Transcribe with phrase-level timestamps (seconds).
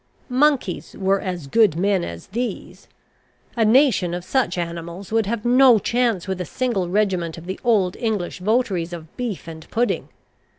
[0.29, 2.87] Monkeys were as good men as these.
[3.55, 7.59] A nation of such animals would have no chance with a single regiment of the
[7.63, 10.09] old English votaries of beef and pudding.